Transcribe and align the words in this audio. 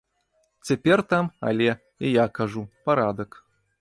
Цяпер 0.69 1.03
там, 1.11 1.29
але, 1.49 1.69
і 2.05 2.15
я 2.15 2.25
кажу, 2.39 2.67
парадак. 2.85 3.43